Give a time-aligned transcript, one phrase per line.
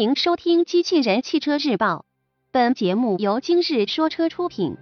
[0.00, 1.96] 迎收听《机器人汽车日报》，
[2.50, 4.78] 本节目由今日说车出品。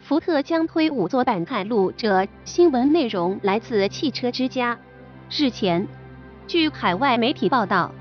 [0.00, 4.78] 福特将推五座版探路者，新闻内容来自汽车之家。
[5.30, 5.86] 日前，
[6.46, 7.92] 据海外媒体报道，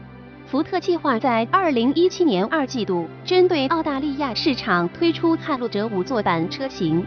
[0.45, 7.05] 福特计划在二零一七年二季度针对澳大利亚市场推出探路者五座版车型。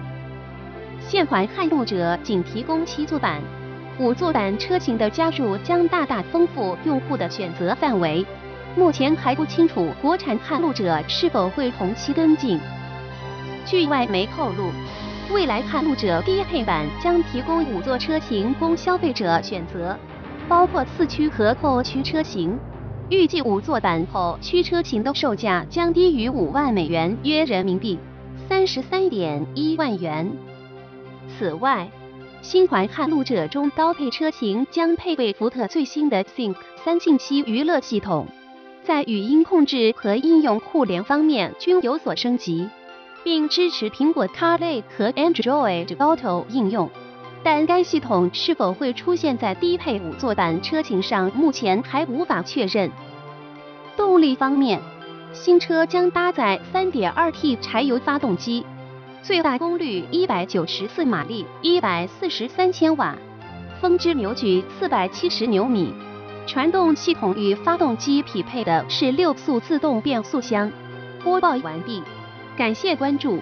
[1.00, 3.40] 现款探路者仅提供七座版，
[3.98, 8.26] 五座版车型的加入将大大丰富用户的选择范围。
[8.76, 12.58] 目前还不清楚国产探路者是否会同期跟进。
[13.64, 14.70] 据外媒透露，
[15.32, 19.96] 未来探路者低配版将提供五座车型供消费者选择，
[20.48, 22.58] 包括四驱和后驱车型。
[23.10, 27.98] 预计五座版后驱车型的售价将低于五万美元，约人民币
[28.48, 30.32] 三十三点一万元。
[31.28, 31.88] 此外，
[32.42, 38.26] 新款探路者中高配车型将配备福特最新的 Think 三信息娱乐系统。
[38.86, 42.68] 在语音控制和应用互联方面均有所升级，
[43.22, 46.90] 并支持苹果 CarPlay 和 Android Auto 应用。
[47.42, 52.90] 但该系统是否会出现在低配五座版车型上，目前还无法确认。
[53.96, 54.80] 动力方面，
[55.32, 58.66] 新车将搭载 3.2T 柴油发动机，
[59.22, 63.16] 最大功率194马力，143千瓦，
[63.80, 65.94] 峰值扭矩470牛米。
[66.46, 70.70] 传动系统与发动机匹配的是六速自动变速箱。
[71.22, 72.02] 播报完毕，
[72.54, 73.32] 感谢关注。